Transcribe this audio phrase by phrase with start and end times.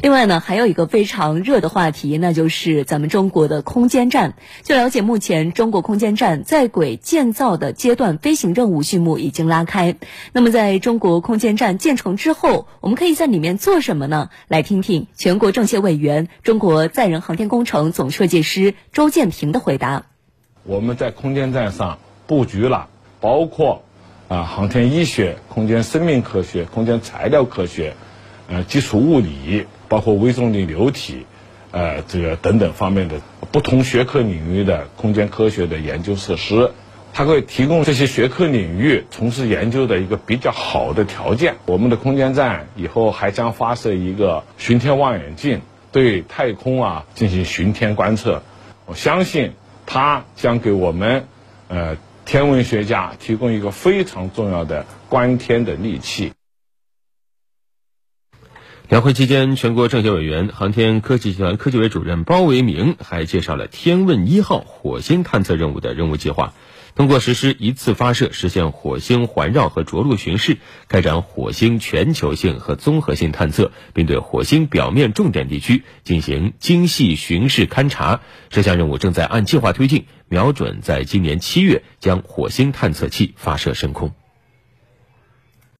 [0.00, 4.34] 另外呢，还有一个非常热的话题，那就是咱们中国的空间站。
[4.62, 9.96] 据了解，目前中国空间站在轨建造的阶段飞行任务序幕已经拉开。
[10.32, 14.30] 那么，在中国空间站建成之后，我们可以在里面做什么呢？
[14.46, 20.04] 来听听全国政协委员、中国载人航天工程总设计师周建平的回答。
[20.62, 22.88] 我们在空间站上布局了，
[23.20, 23.82] 包括
[24.28, 27.96] 啊航天医学、空间生命科学、空间材料科学，
[28.48, 29.66] 呃基础物理。
[29.90, 31.24] 包括微重力流体，
[31.70, 36.72] 呃，这个等等方面的不同学科领域的空间科学的研究设施，
[37.14, 41.54] 它会提供这些学科领域从事研究的一个比较好的条件。
[41.64, 48.42] 我们的空间站以后还将发射一个巡天望远镜，对太空啊进行巡天观测。
[48.84, 49.52] 我相信
[49.86, 51.24] 它将给我们
[51.68, 56.32] 呃天文学家提供一个非常重要的观天的利器。
[58.88, 66.54] 两会期间，全国政协委员、航天科技集团科技委主任包维明还介绍了“天问一号”火星探测任务的任务计划。
[66.94, 70.56] 通过实施一次发射，实现火星环绕和着陆巡视，
[70.88, 78.22] 开展火星全球性和综合性探测，并对火星表面重点地区进行精细巡视勘察。
[78.48, 84.14] 这项任务正在按计划推进，瞄准在今年七月将火星探测器发射升空。